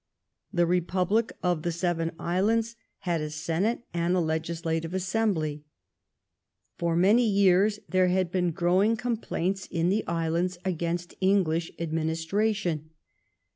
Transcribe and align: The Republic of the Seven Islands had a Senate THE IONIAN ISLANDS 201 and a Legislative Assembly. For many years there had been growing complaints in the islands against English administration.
The 0.51 0.65
Republic 0.65 1.31
of 1.43 1.61
the 1.61 1.71
Seven 1.71 2.13
Islands 2.17 2.75
had 3.01 3.21
a 3.21 3.29
Senate 3.29 3.81
THE 3.93 3.99
IONIAN 3.99 4.15
ISLANDS 4.15 4.15
201 4.15 4.15
and 4.15 4.15
a 4.15 4.27
Legislative 4.89 4.93
Assembly. 4.95 5.63
For 6.79 6.95
many 6.95 7.29
years 7.29 7.79
there 7.87 8.07
had 8.07 8.31
been 8.31 8.49
growing 8.49 8.97
complaints 8.97 9.67
in 9.67 9.89
the 9.89 10.03
islands 10.07 10.57
against 10.65 11.13
English 11.21 11.71
administration. 11.77 12.89